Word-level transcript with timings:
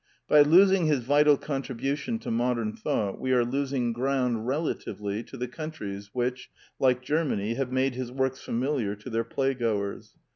By 0.27 0.41
losing 0.41 0.87
his 0.87 1.01
vital 1.03 1.37
contribution 1.37 2.17
to 2.21 2.31
modern 2.31 2.75
thought 2.75 3.19
we 3.19 3.33
are 3.33 3.45
losing 3.45 3.93
ground 3.93 4.47
relatively 4.47 5.21
to 5.25 5.37
the 5.37 5.47
countries 5.47 6.09
which, 6.11 6.49
like 6.79 7.03
Germany, 7.03 7.53
have 7.53 7.71
made 7.71 7.93
his 7.93 8.11
works 8.11 8.43
famil 8.43 8.83
iar 8.83 8.99
to 8.99 9.11
their 9.11 9.23
playgoers. 9.23 10.13